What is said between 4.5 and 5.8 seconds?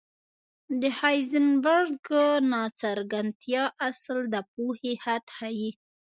پوهې حد ښيي.